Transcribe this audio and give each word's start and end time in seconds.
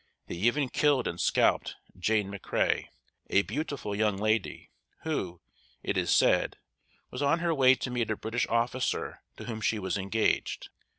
They 0.25 0.33
even 0.33 0.69
killed 0.69 1.07
and 1.07 1.21
scalped 1.21 1.75
Jane 1.95 2.31
McCreā, 2.31 2.87
a 3.29 3.43
beautiful 3.43 3.95
young 3.95 4.17
lady, 4.17 4.71
who, 5.03 5.41
it 5.83 5.95
is 5.95 6.09
said, 6.09 6.57
was 7.11 7.21
on 7.21 7.37
her 7.37 7.53
way 7.53 7.75
to 7.75 7.91
meet 7.91 8.09
a 8.09 8.15
British 8.17 8.47
officer 8.49 9.21
to 9.37 9.43
whom 9.43 9.61
she 9.61 9.77
was 9.77 9.99
engaged. 9.99 10.69